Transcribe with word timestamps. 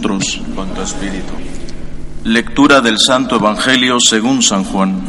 con 0.00 0.68
tu 0.74 0.80
espíritu. 0.80 1.32
Lectura 2.22 2.80
del 2.80 2.98
Santo 3.04 3.34
Evangelio 3.34 3.98
según 3.98 4.42
San 4.42 4.62
Juan. 4.62 5.00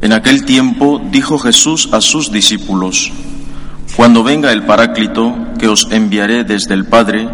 En 0.00 0.12
aquel 0.12 0.44
tiempo 0.44 1.00
dijo 1.12 1.38
Jesús 1.38 1.88
a 1.92 2.00
sus 2.00 2.32
discípulos, 2.32 3.12
Cuando 3.96 4.24
venga 4.24 4.50
el 4.50 4.64
Paráclito 4.64 5.36
que 5.56 5.68
os 5.68 5.86
enviaré 5.92 6.42
desde 6.42 6.74
el 6.74 6.86
Padre, 6.86 7.28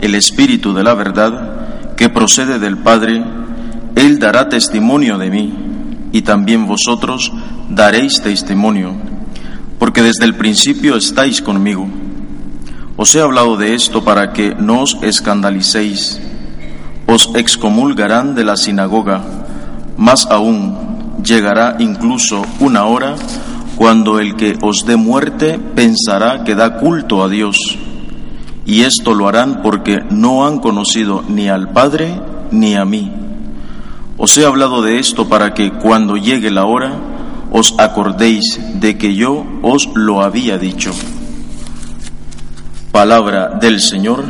el 0.00 0.14
Espíritu 0.14 0.72
de 0.72 0.84
la 0.84 0.94
verdad, 0.94 1.96
que 1.96 2.10
procede 2.10 2.60
del 2.60 2.78
Padre, 2.78 3.24
Él 3.96 4.20
dará 4.20 4.48
testimonio 4.48 5.18
de 5.18 5.30
mí, 5.30 5.52
y 6.12 6.22
también 6.22 6.68
vosotros 6.68 7.32
daréis 7.70 8.22
testimonio, 8.22 8.94
porque 9.80 10.02
desde 10.02 10.26
el 10.26 10.36
principio 10.36 10.96
estáis 10.96 11.42
conmigo. 11.42 12.05
Os 12.98 13.14
he 13.14 13.20
hablado 13.20 13.58
de 13.58 13.74
esto 13.74 14.04
para 14.04 14.32
que 14.32 14.54
no 14.54 14.80
os 14.80 14.96
escandalicéis. 15.02 16.18
Os 17.06 17.28
excomulgarán 17.34 18.34
de 18.34 18.44
la 18.44 18.56
sinagoga. 18.56 19.20
Más 19.98 20.26
aún, 20.30 21.22
llegará 21.22 21.76
incluso 21.78 22.42
una 22.58 22.86
hora 22.86 23.16
cuando 23.76 24.18
el 24.18 24.34
que 24.34 24.56
os 24.62 24.86
dé 24.86 24.96
muerte 24.96 25.58
pensará 25.58 26.42
que 26.42 26.54
da 26.54 26.78
culto 26.78 27.22
a 27.22 27.28
Dios. 27.28 27.58
Y 28.64 28.82
esto 28.82 29.14
lo 29.14 29.28
harán 29.28 29.60
porque 29.62 30.02
no 30.10 30.46
han 30.46 30.58
conocido 30.58 31.22
ni 31.28 31.50
al 31.50 31.68
Padre 31.68 32.18
ni 32.50 32.76
a 32.76 32.86
mí. 32.86 33.12
Os 34.16 34.38
he 34.38 34.46
hablado 34.46 34.80
de 34.80 34.98
esto 34.98 35.28
para 35.28 35.52
que 35.52 35.70
cuando 35.70 36.16
llegue 36.16 36.50
la 36.50 36.64
hora 36.64 36.94
os 37.52 37.74
acordéis 37.78 38.58
de 38.80 38.96
que 38.96 39.14
yo 39.14 39.44
os 39.60 39.90
lo 39.94 40.22
había 40.22 40.56
dicho. 40.56 40.92
Palabra 42.96 43.50
del 43.60 43.78
Señor. 43.78 44.24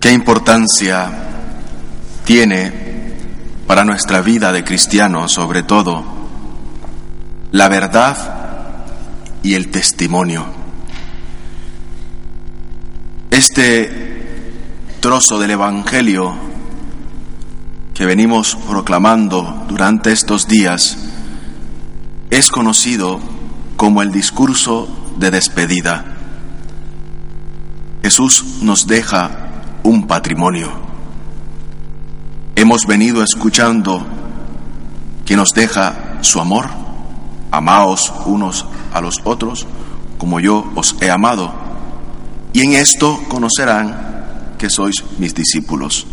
¿Qué 0.00 0.10
importancia 0.10 1.12
tiene 2.24 2.72
para 3.68 3.84
nuestra 3.84 4.20
vida 4.20 4.50
de 4.50 4.64
cristiano, 4.64 5.28
sobre 5.28 5.62
todo, 5.62 6.02
la 7.52 7.68
verdad 7.68 8.16
y 9.44 9.54
el 9.54 9.70
testimonio? 9.70 10.44
Este 13.30 14.50
trozo 14.98 15.38
del 15.38 15.52
Evangelio 15.52 16.51
que 18.02 18.06
venimos 18.06 18.56
proclamando 18.68 19.64
durante 19.68 20.10
estos 20.10 20.48
días 20.48 20.98
es 22.30 22.50
conocido 22.50 23.20
como 23.76 24.02
el 24.02 24.10
discurso 24.10 24.88
de 25.18 25.30
despedida. 25.30 26.04
Jesús 28.02 28.44
nos 28.60 28.88
deja 28.88 29.30
un 29.84 30.08
patrimonio. 30.08 30.68
Hemos 32.56 32.86
venido 32.86 33.22
escuchando 33.22 34.04
que 35.24 35.36
nos 35.36 35.50
deja 35.50 36.18
su 36.22 36.40
amor. 36.40 36.70
Amaos 37.52 38.12
unos 38.26 38.66
a 38.92 39.00
los 39.00 39.20
otros 39.22 39.64
como 40.18 40.40
yo 40.40 40.72
os 40.74 40.96
he 41.00 41.08
amado. 41.08 41.52
Y 42.52 42.62
en 42.62 42.72
esto 42.72 43.22
conocerán 43.28 44.56
que 44.58 44.70
sois 44.70 45.04
mis 45.18 45.36
discípulos. 45.36 46.04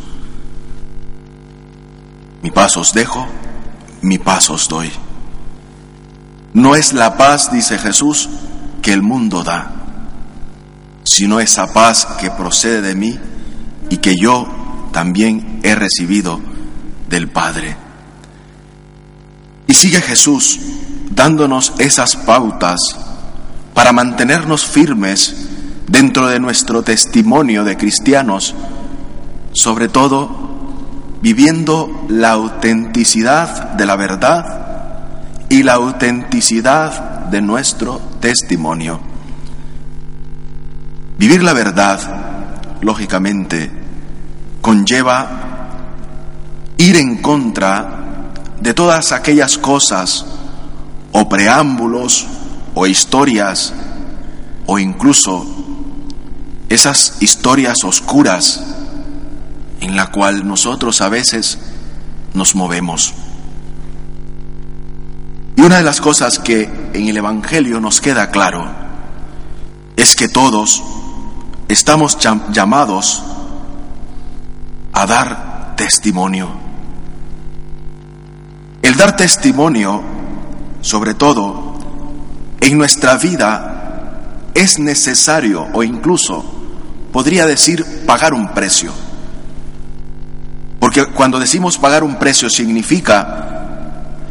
Mi 2.41 2.51
paz 2.51 2.77
os 2.77 2.93
dejo, 2.93 3.27
mi 4.01 4.17
paz 4.17 4.49
os 4.49 4.67
doy. 4.67 4.91
No 6.53 6.75
es 6.75 6.93
la 6.93 7.17
paz, 7.17 7.51
dice 7.51 7.77
Jesús, 7.77 8.29
que 8.81 8.93
el 8.93 9.01
mundo 9.01 9.43
da, 9.43 9.71
sino 11.03 11.39
esa 11.39 11.73
paz 11.73 12.07
que 12.19 12.31
procede 12.31 12.81
de 12.81 12.95
mí 12.95 13.19
y 13.89 13.97
que 13.97 14.15
yo 14.15 14.47
también 14.91 15.59
he 15.63 15.75
recibido 15.75 16.39
del 17.09 17.29
Padre. 17.29 17.75
Y 19.67 19.73
sigue 19.73 20.01
Jesús 20.01 20.59
dándonos 21.11 21.73
esas 21.77 22.15
pautas 22.15 22.79
para 23.73 23.91
mantenernos 23.91 24.65
firmes 24.65 25.35
dentro 25.87 26.27
de 26.27 26.39
nuestro 26.39 26.83
testimonio 26.83 27.63
de 27.63 27.77
cristianos, 27.77 28.55
sobre 29.53 29.89
todo 29.89 30.48
viviendo 31.21 32.05
la 32.07 32.31
autenticidad 32.31 33.73
de 33.73 33.85
la 33.85 33.95
verdad 33.95 35.45
y 35.49 35.63
la 35.63 35.73
autenticidad 35.73 37.25
de 37.25 37.41
nuestro 37.41 37.99
testimonio. 38.19 38.99
Vivir 41.17 41.43
la 41.43 41.53
verdad, 41.53 41.99
lógicamente, 42.81 43.69
conlleva 44.61 45.27
ir 46.77 46.95
en 46.95 47.17
contra 47.17 48.31
de 48.61 48.73
todas 48.73 49.11
aquellas 49.11 49.57
cosas 49.57 50.25
o 51.11 51.27
preámbulos 51.27 52.27
o 52.75 52.87
historias 52.87 53.73
o 54.65 54.79
incluso 54.79 55.45
esas 56.69 57.17
historias 57.21 57.83
oscuras 57.83 58.63
en 59.81 59.95
la 59.95 60.07
cual 60.07 60.47
nosotros 60.47 61.01
a 61.01 61.09
veces 61.09 61.59
nos 62.33 62.55
movemos. 62.55 63.13
Y 65.55 65.61
una 65.61 65.77
de 65.77 65.83
las 65.83 65.99
cosas 65.99 66.39
que 66.39 66.69
en 66.93 67.07
el 67.07 67.17
Evangelio 67.17 67.79
nos 67.81 67.99
queda 67.99 68.31
claro 68.31 68.65
es 69.95 70.15
que 70.15 70.29
todos 70.29 70.81
estamos 71.67 72.17
llamados 72.51 73.23
a 74.93 75.05
dar 75.05 75.73
testimonio. 75.75 76.49
El 78.81 78.95
dar 78.95 79.17
testimonio, 79.17 80.01
sobre 80.81 81.13
todo, 81.13 81.77
en 82.61 82.77
nuestra 82.77 83.17
vida 83.17 84.49
es 84.53 84.79
necesario 84.79 85.67
o 85.73 85.83
incluso 85.83 86.43
podría 87.11 87.45
decir 87.45 88.05
pagar 88.05 88.33
un 88.33 88.53
precio. 88.53 88.93
Porque 90.79 91.05
cuando 91.07 91.39
decimos 91.39 91.77
pagar 91.77 92.03
un 92.03 92.17
precio 92.17 92.49
significa 92.49 93.49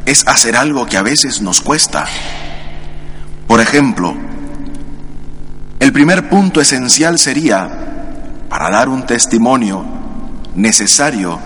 es 0.06 0.26
hacer 0.26 0.56
algo 0.56 0.86
que 0.86 0.96
a 0.96 1.02
veces 1.02 1.42
nos 1.42 1.60
cuesta. 1.60 2.06
Por 3.46 3.60
ejemplo, 3.60 4.16
el 5.80 5.92
primer 5.92 6.30
punto 6.30 6.60
esencial 6.60 7.18
sería, 7.18 7.68
para 8.48 8.70
dar 8.70 8.88
un 8.88 9.04
testimonio 9.04 9.84
necesario, 10.54 11.38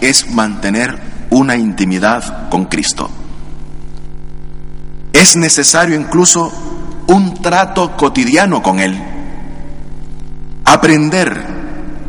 es 0.00 0.30
mantener 0.30 0.98
una 1.30 1.56
intimidad 1.56 2.48
con 2.48 2.66
Cristo. 2.66 3.10
Es 5.12 5.36
necesario 5.36 5.96
incluso 5.96 6.52
un 7.08 7.42
trato 7.42 7.96
cotidiano 7.96 8.62
con 8.62 8.78
Él. 8.78 8.96
Aprender 10.64 11.49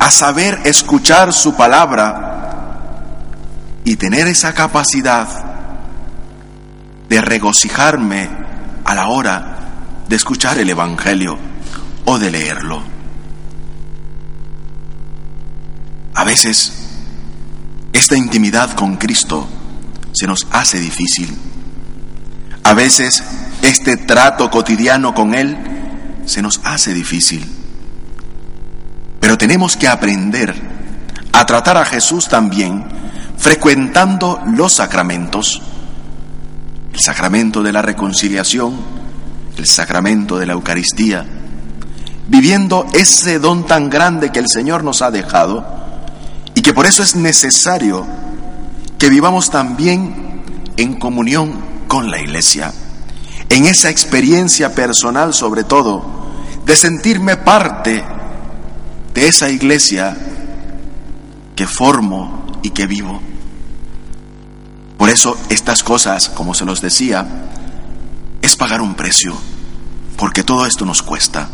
a 0.02 0.10
saber 0.10 0.62
escuchar 0.64 1.32
su 1.32 1.54
palabra 1.54 3.04
y 3.86 3.98
tener 3.98 4.26
esa 4.26 4.52
capacidad 4.52 5.28
de 7.08 7.22
regocijarme 7.22 8.28
a 8.84 8.96
la 8.96 9.10
hora 9.10 9.58
de 10.10 10.16
escuchar 10.16 10.58
el 10.58 10.72
Evangelio 10.72 11.38
o 12.06 12.18
de 12.18 12.32
leerlo. 12.32 12.82
A 16.16 16.24
veces 16.24 16.74
esta 17.94 18.18
intimidad 18.18 18.72
con 18.72 18.98
Cristo 18.98 19.48
se 20.14 20.26
nos 20.26 20.48
hace 20.50 20.80
difícil. 20.80 21.32
A 22.64 22.74
veces 22.74 23.24
este 23.62 23.98
trato 23.98 24.50
cotidiano 24.50 25.14
con 25.14 25.36
Él 25.36 25.60
se 26.26 26.42
nos 26.42 26.60
hace 26.64 26.92
difícil. 26.96 27.61
Tenemos 29.42 29.76
que 29.76 29.88
aprender 29.88 30.54
a 31.34 31.48
tratar 31.48 31.76
a 31.76 31.84
Jesús 31.84 32.28
también 32.28 32.86
frecuentando 33.40 34.40
los 34.46 34.74
sacramentos. 34.74 35.64
El 36.94 37.00
sacramento 37.00 37.64
de 37.64 37.72
la 37.72 37.82
reconciliación, 37.82 38.76
el 39.58 39.66
sacramento 39.66 40.38
de 40.38 40.46
la 40.46 40.54
Eucaristía, 40.54 41.26
viviendo 42.28 42.86
ese 42.94 43.40
don 43.40 43.66
tan 43.66 43.90
grande 43.90 44.32
que 44.32 44.38
el 44.38 44.48
Señor 44.48 44.84
nos 44.84 45.02
ha 45.02 45.10
dejado 45.10 45.66
y 46.54 46.62
que 46.62 46.76
por 46.76 46.86
eso 46.86 47.02
es 47.02 47.16
necesario 47.16 48.06
que 49.00 49.10
vivamos 49.10 49.50
también 49.50 50.44
en 50.78 51.00
comunión 51.00 51.60
con 51.88 52.12
la 52.12 52.22
Iglesia, 52.22 52.72
en 53.50 53.66
esa 53.66 53.90
experiencia 53.90 54.76
personal 54.76 55.34
sobre 55.34 55.64
todo, 55.64 56.30
de 56.64 56.76
sentirme 56.76 57.38
parte 57.38 58.06
de 59.14 59.28
esa 59.28 59.50
iglesia 59.50 60.16
que 61.56 61.68
formo 61.68 62.46
y 62.64 62.70
que 62.72 62.88
vivo. 62.88 63.22
Por 64.98 65.10
eso 65.10 65.38
estas 65.50 65.84
cosas, 65.84 66.30
como 66.30 66.54
se 66.54 66.66
los 66.66 66.82
decía, 66.82 67.26
es 68.42 68.56
pagar 68.56 68.82
un 68.82 68.96
precio, 68.96 69.36
porque 70.18 70.44
todo 70.44 70.66
esto 70.66 70.86
nos 70.86 71.02
cuesta. 71.02 71.48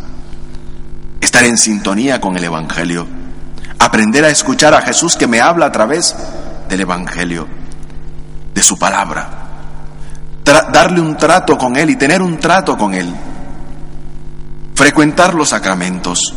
Estar 1.19 1.44
en 1.45 1.57
sintonía 1.57 2.21
con 2.21 2.38
el 2.38 2.44
Evangelio, 2.44 3.07
aprender 3.80 4.25
a 4.25 4.30
escuchar 4.30 4.74
a 4.74 4.81
Jesús 4.81 5.15
que 5.15 5.27
me 5.27 5.42
habla 5.42 5.68
a 5.68 5.71
través 5.71 6.15
del 6.69 6.81
Evangelio, 6.81 7.48
de 8.54 8.62
su 8.62 8.77
palabra, 8.77 9.48
darle 10.44 11.01
un 11.01 11.18
trato 11.18 11.57
con 11.57 11.75
Él 11.75 11.89
y 11.89 11.95
tener 11.95 12.21
un 12.21 12.38
trato 12.39 12.77
con 12.77 12.94
Él. 12.94 13.13
Frecuentar 14.75 15.33
los 15.33 15.50
sacramentos 15.50 16.33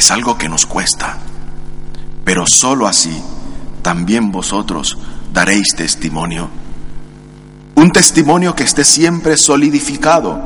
es 0.00 0.10
algo 0.10 0.38
que 0.38 0.48
nos 0.48 0.64
cuesta, 0.64 1.18
pero 2.24 2.46
sólo 2.46 2.86
así 2.86 3.22
también 3.82 4.32
vosotros 4.32 4.96
daréis 5.30 5.74
testimonio. 5.76 6.48
Un 7.74 7.90
testimonio 7.92 8.54
que 8.54 8.62
esté 8.62 8.82
siempre 8.82 9.36
solidificado, 9.36 10.40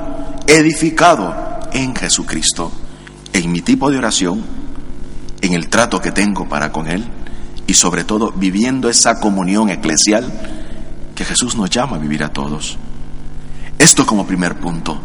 edificado 0.48 1.60
en 1.72 1.94
Jesucristo, 1.94 2.72
en 3.32 3.52
mi 3.52 3.60
tipo 3.60 3.92
de 3.92 3.98
oración, 3.98 4.44
en 5.40 5.52
el 5.52 5.68
trato 5.68 6.00
que 6.00 6.10
tengo 6.10 6.48
para 6.48 6.72
con 6.72 6.88
Él 6.88 7.04
y 7.68 7.74
sobre 7.74 8.02
todo 8.02 8.32
viviendo 8.32 8.88
esa 8.88 9.20
comunión 9.20 9.70
eclesial 9.70 10.32
que 11.14 11.24
Jesús 11.24 11.54
nos 11.54 11.70
llama 11.70 11.94
a 11.94 12.00
vivir 12.00 12.24
a 12.24 12.32
todos. 12.32 12.76
Esto 13.78 14.04
como 14.04 14.26
primer 14.26 14.58
punto. 14.58 15.00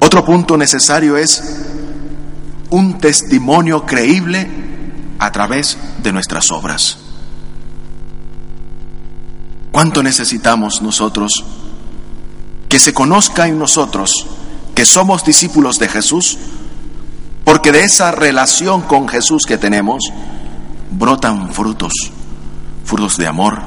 Otro 0.00 0.24
punto 0.24 0.56
necesario 0.56 1.16
es 1.16 1.61
un 2.72 2.98
testimonio 2.98 3.84
creíble 3.84 4.48
a 5.18 5.30
través 5.30 5.78
de 6.02 6.12
nuestras 6.12 6.50
obras. 6.50 6.98
¿Cuánto 9.70 10.02
necesitamos 10.02 10.80
nosotros 10.80 11.44
que 12.68 12.78
se 12.78 12.94
conozca 12.94 13.46
en 13.46 13.58
nosotros 13.58 14.26
que 14.74 14.86
somos 14.86 15.24
discípulos 15.24 15.78
de 15.78 15.88
Jesús? 15.88 16.38
Porque 17.44 17.72
de 17.72 17.84
esa 17.84 18.10
relación 18.10 18.80
con 18.82 19.06
Jesús 19.06 19.44
que 19.46 19.58
tenemos 19.58 20.04
brotan 20.90 21.52
frutos, 21.52 21.92
frutos 22.84 23.18
de 23.18 23.26
amor, 23.26 23.60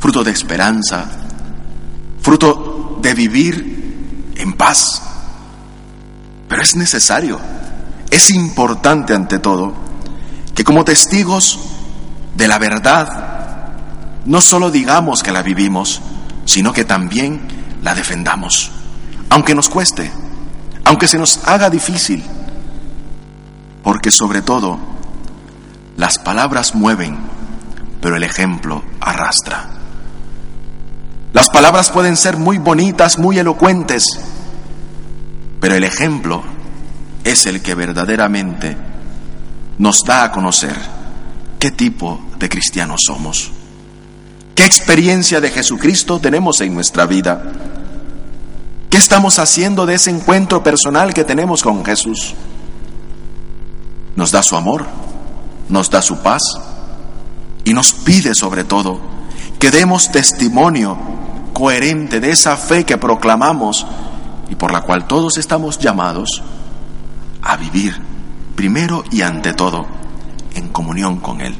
fruto 0.00 0.24
de 0.24 0.30
esperanza, 0.30 1.06
fruto 2.22 2.98
de 3.02 3.12
vivir 3.12 4.32
en 4.36 4.54
paz. 4.54 5.02
Pero 6.48 6.62
es 6.62 6.76
necesario, 6.76 7.38
es 8.16 8.30
importante 8.30 9.14
ante 9.14 9.38
todo, 9.38 9.74
que 10.54 10.64
como 10.64 10.84
testigos 10.84 11.58
de 12.34 12.48
la 12.48 12.58
verdad, 12.58 13.74
no 14.24 14.40
solo 14.40 14.70
digamos 14.70 15.22
que 15.22 15.32
la 15.32 15.42
vivimos, 15.42 16.00
sino 16.46 16.72
que 16.72 16.84
también 16.84 17.46
la 17.82 17.94
defendamos, 17.94 18.70
aunque 19.28 19.54
nos 19.54 19.68
cueste, 19.68 20.10
aunque 20.84 21.08
se 21.08 21.18
nos 21.18 21.46
haga 21.46 21.68
difícil, 21.68 22.24
porque 23.82 24.10
sobre 24.10 24.40
todo 24.40 24.78
las 25.96 26.18
palabras 26.18 26.74
mueven, 26.74 27.18
pero 28.00 28.16
el 28.16 28.22
ejemplo 28.22 28.82
arrastra. 29.00 29.70
Las 31.34 31.50
palabras 31.50 31.90
pueden 31.90 32.16
ser 32.16 32.38
muy 32.38 32.56
bonitas, 32.56 33.18
muy 33.18 33.38
elocuentes, 33.38 34.06
pero 35.60 35.74
el 35.74 35.84
ejemplo 35.84 36.55
es 37.26 37.44
el 37.46 37.60
que 37.60 37.74
verdaderamente 37.74 38.76
nos 39.78 40.04
da 40.04 40.22
a 40.22 40.32
conocer 40.32 40.76
qué 41.58 41.72
tipo 41.72 42.20
de 42.38 42.48
cristianos 42.48 43.02
somos, 43.04 43.50
qué 44.54 44.64
experiencia 44.64 45.40
de 45.40 45.50
Jesucristo 45.50 46.20
tenemos 46.20 46.60
en 46.60 46.72
nuestra 46.72 47.04
vida, 47.04 47.42
qué 48.88 48.96
estamos 48.96 49.40
haciendo 49.40 49.86
de 49.86 49.94
ese 49.94 50.10
encuentro 50.10 50.62
personal 50.62 51.12
que 51.12 51.24
tenemos 51.24 51.64
con 51.64 51.84
Jesús. 51.84 52.34
Nos 54.14 54.30
da 54.30 54.44
su 54.44 54.56
amor, 54.56 54.86
nos 55.68 55.90
da 55.90 56.02
su 56.02 56.18
paz 56.18 56.42
y 57.64 57.74
nos 57.74 57.92
pide 57.92 58.36
sobre 58.36 58.62
todo 58.62 59.00
que 59.58 59.72
demos 59.72 60.12
testimonio 60.12 60.96
coherente 61.52 62.20
de 62.20 62.30
esa 62.30 62.56
fe 62.56 62.84
que 62.84 62.98
proclamamos 62.98 63.84
y 64.48 64.54
por 64.54 64.70
la 64.70 64.82
cual 64.82 65.08
todos 65.08 65.38
estamos 65.38 65.80
llamados 65.80 66.42
a 67.46 67.56
vivir 67.56 68.00
primero 68.54 69.04
y 69.10 69.22
ante 69.22 69.52
todo 69.54 69.86
en 70.54 70.68
comunión 70.68 71.18
con 71.20 71.40
Él. 71.40 71.56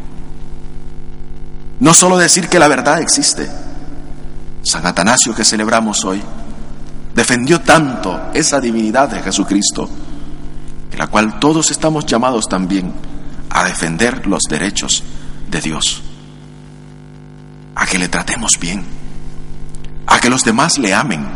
No 1.81 1.95
solo 1.95 2.17
decir 2.17 2.49
que 2.49 2.59
la 2.59 2.69
verdad 2.69 3.01
existe. 3.01 3.49
San 4.63 4.85
Atanasio 4.87 5.35
que 5.35 5.45
celebramos 5.45 6.05
hoy 6.05 6.23
defendió 7.15 7.61
tanto 7.61 8.31
esa 8.35 8.61
divinidad 8.61 9.09
de 9.09 9.23
Jesucristo, 9.23 9.89
en 10.91 10.99
la 10.99 11.07
cual 11.07 11.39
todos 11.39 11.71
estamos 11.71 12.05
llamados 12.05 12.49
también 12.49 12.93
a 13.51 13.65
defender 13.65 14.27
los 14.27 14.43
derechos 14.49 15.03
de 15.51 15.61
Dios, 15.61 16.03
a 17.75 17.87
que 17.87 17.99
le 17.99 18.09
tratemos 18.09 18.59
bien 18.59 18.85
a 20.07 20.21
que 20.21 20.31
los 20.31 20.45
demás 20.45 20.79
le 20.79 20.95
amen 20.95 21.27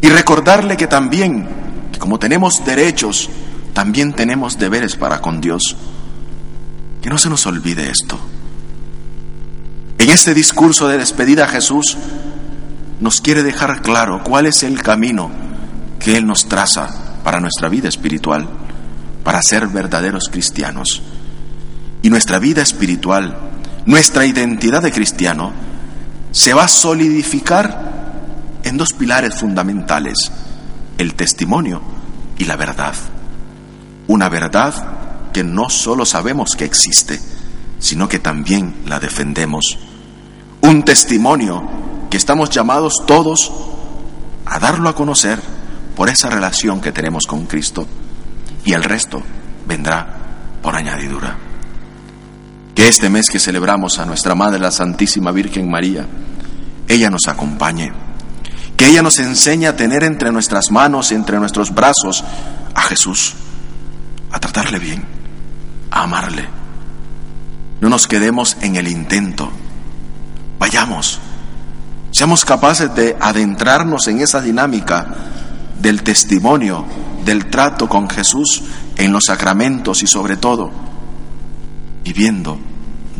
y 0.00 0.08
recordarle 0.08 0.76
que 0.76 0.86
también, 0.86 1.48
como 1.98 2.18
tenemos 2.18 2.64
derechos, 2.64 3.28
también 3.74 4.14
tenemos 4.14 4.58
deberes 4.58 4.96
para 4.96 5.20
con 5.20 5.40
Dios. 5.40 5.76
Que 7.02 7.10
no 7.10 7.18
se 7.18 7.28
nos 7.28 7.46
olvide 7.46 7.90
esto. 7.90 8.18
En 9.98 10.08
este 10.08 10.32
discurso 10.32 10.88
de 10.88 10.96
despedida 10.96 11.46
Jesús 11.46 11.98
nos 13.00 13.20
quiere 13.20 13.42
dejar 13.42 13.82
claro 13.82 14.22
cuál 14.24 14.46
es 14.46 14.62
el 14.62 14.82
camino 14.82 15.30
que 15.98 16.16
Él 16.16 16.26
nos 16.26 16.48
traza 16.48 16.88
para 17.22 17.40
nuestra 17.40 17.68
vida 17.68 17.88
espiritual, 17.88 18.48
para 19.24 19.42
ser 19.42 19.66
verdaderos 19.68 20.28
cristianos. 20.30 21.02
Y 22.00 22.10
nuestra 22.10 22.38
vida 22.38 22.62
espiritual, 22.62 23.36
nuestra 23.86 24.24
identidad 24.24 24.82
de 24.82 24.92
cristiano, 24.92 25.52
se 26.30 26.54
va 26.54 26.64
a 26.64 26.68
solidificar 26.68 27.92
en 28.62 28.76
dos 28.76 28.92
pilares 28.92 29.34
fundamentales, 29.34 30.30
el 30.98 31.14
testimonio 31.14 31.82
y 32.38 32.44
la 32.44 32.56
verdad. 32.56 32.94
Una 34.06 34.28
verdad 34.28 34.74
que 35.32 35.44
no 35.44 35.68
solo 35.70 36.04
sabemos 36.06 36.54
que 36.56 36.64
existe, 36.64 37.20
sino 37.78 38.08
que 38.08 38.18
también 38.18 38.74
la 38.86 39.00
defendemos. 39.00 39.78
Un 40.62 40.84
testimonio 40.84 41.68
que 42.10 42.16
estamos 42.16 42.50
llamados 42.50 43.02
todos 43.06 43.52
a 44.46 44.58
darlo 44.58 44.88
a 44.88 44.94
conocer 44.94 45.40
por 45.96 46.08
esa 46.08 46.30
relación 46.30 46.80
que 46.80 46.92
tenemos 46.92 47.26
con 47.26 47.46
Cristo 47.46 47.86
y 48.64 48.72
el 48.72 48.84
resto 48.84 49.22
vendrá 49.66 50.06
por 50.62 50.74
añadidura. 50.74 51.36
Que 52.74 52.88
este 52.88 53.08
mes 53.08 53.30
que 53.30 53.38
celebramos 53.38 53.98
a 53.98 54.06
nuestra 54.06 54.34
Madre 54.34 54.58
la 54.58 54.70
Santísima 54.70 55.30
Virgen 55.30 55.70
María, 55.70 56.06
ella 56.88 57.10
nos 57.10 57.28
acompañe. 57.28 57.92
Que 58.76 58.88
ella 58.88 59.02
nos 59.02 59.18
enseñe 59.18 59.66
a 59.66 59.76
tener 59.76 60.02
entre 60.02 60.32
nuestras 60.32 60.70
manos, 60.70 61.12
entre 61.12 61.38
nuestros 61.38 61.72
brazos, 61.72 62.24
a 62.74 62.82
Jesús, 62.82 63.34
a 64.34 64.40
tratarle 64.40 64.80
bien, 64.80 65.04
a 65.92 66.02
amarle. 66.02 66.44
No 67.80 67.88
nos 67.88 68.08
quedemos 68.08 68.56
en 68.62 68.74
el 68.74 68.88
intento. 68.88 69.48
Vayamos, 70.58 71.20
seamos 72.10 72.44
capaces 72.44 72.92
de 72.96 73.16
adentrarnos 73.20 74.08
en 74.08 74.20
esa 74.20 74.40
dinámica 74.40 75.06
del 75.80 76.02
testimonio, 76.02 76.84
del 77.24 77.48
trato 77.48 77.88
con 77.88 78.10
Jesús 78.10 78.64
en 78.96 79.12
los 79.12 79.26
sacramentos 79.26 80.02
y 80.02 80.08
sobre 80.08 80.36
todo 80.36 80.72
viviendo 82.02 82.58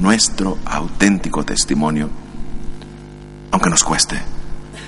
nuestro 0.01 0.59
auténtico 0.65 1.45
testimonio, 1.45 2.11
aunque 3.53 3.71
nos 3.71 3.85
cueste, 3.85 4.21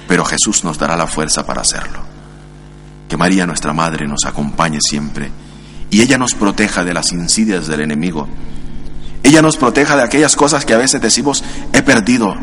pero 0.08 0.24
Jesús 0.24 0.64
nos 0.64 0.76
dará 0.76 0.96
la 0.96 1.06
fuerza 1.06 1.46
para 1.46 1.60
hacerlo. 1.60 2.00
Que 3.08 3.16
María, 3.16 3.46
nuestra 3.46 3.72
Madre, 3.72 4.08
nos 4.08 4.24
acompañe 4.24 4.78
siempre 4.80 5.45
y 5.96 6.02
ella 6.02 6.18
nos 6.18 6.34
proteja 6.34 6.84
de 6.84 6.92
las 6.92 7.10
insidias 7.12 7.68
del 7.68 7.80
enemigo. 7.80 8.28
Ella 9.22 9.40
nos 9.40 9.56
proteja 9.56 9.96
de 9.96 10.02
aquellas 10.02 10.36
cosas 10.36 10.66
que 10.66 10.74
a 10.74 10.76
veces 10.76 11.00
decimos, 11.00 11.42
he 11.72 11.80
perdido, 11.80 12.34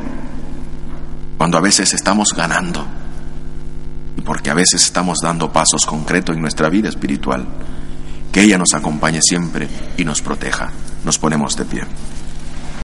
cuando 1.38 1.60
a 1.60 1.62
veces 1.62 1.94
estamos 1.94 2.30
ganando 2.36 2.84
y 4.18 4.22
porque 4.22 4.50
a 4.50 4.56
veces 4.56 4.84
estamos 4.84 5.20
dando 5.22 5.54
pasos 5.54 5.86
concretos 5.86 6.36
en 6.36 6.42
nuestra 6.42 6.68
vida 6.70 6.90
espiritual. 6.90 7.46
Que 8.32 8.42
ella 8.42 8.58
nos 8.58 8.74
acompañe 8.74 9.22
siempre 9.22 9.68
y 9.98 10.04
nos 10.04 10.24
proteja. 10.24 10.72
Nos 11.06 11.20
ponemos 11.20 11.56
de 11.56 11.66
pie. 11.66 11.84